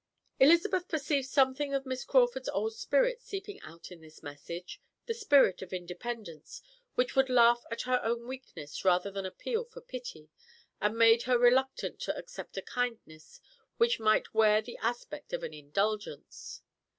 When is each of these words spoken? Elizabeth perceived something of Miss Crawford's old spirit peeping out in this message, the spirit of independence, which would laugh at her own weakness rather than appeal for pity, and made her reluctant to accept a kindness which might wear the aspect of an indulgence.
Elizabeth 0.39 0.87
perceived 0.87 1.27
something 1.27 1.75
of 1.75 1.85
Miss 1.85 2.03
Crawford's 2.03 2.49
old 2.49 2.73
spirit 2.73 3.21
peeping 3.29 3.59
out 3.61 3.91
in 3.91 4.01
this 4.01 4.23
message, 4.23 4.81
the 5.05 5.13
spirit 5.13 5.61
of 5.61 5.71
independence, 5.73 6.63
which 6.95 7.15
would 7.15 7.29
laugh 7.29 7.61
at 7.69 7.83
her 7.83 8.01
own 8.03 8.25
weakness 8.27 8.83
rather 8.83 9.11
than 9.11 9.27
appeal 9.27 9.63
for 9.63 9.79
pity, 9.79 10.31
and 10.81 10.97
made 10.97 11.21
her 11.29 11.37
reluctant 11.37 11.99
to 11.99 12.17
accept 12.17 12.57
a 12.57 12.63
kindness 12.63 13.39
which 13.77 13.99
might 13.99 14.33
wear 14.33 14.59
the 14.59 14.79
aspect 14.79 15.33
of 15.33 15.43
an 15.43 15.53
indulgence. 15.53 16.63